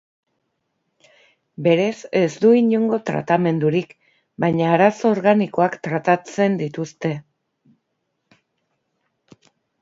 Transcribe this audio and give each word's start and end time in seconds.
Berez 1.67 1.91
ez 2.21 2.31
du 2.45 2.51
inongo 2.59 2.99
tratamendurik, 3.09 3.93
baina 4.45 4.71
arazo 4.77 5.13
organikoak 5.19 5.77
tratatzen 5.89 6.57
dituzte. 6.63 7.13